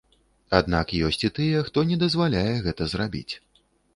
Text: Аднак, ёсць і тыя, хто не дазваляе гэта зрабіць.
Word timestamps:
Аднак, 0.59 0.93
ёсць 1.07 1.19
і 1.27 1.31
тыя, 1.37 1.59
хто 1.67 1.83
не 1.91 1.99
дазваляе 2.03 2.51
гэта 2.65 2.87
зрабіць. 2.97 3.29